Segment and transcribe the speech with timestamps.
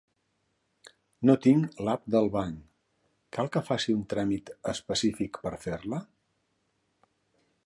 [1.29, 2.65] No tinc l'app del banc,
[3.39, 6.05] cal que faci un tràmit específic per fer-la?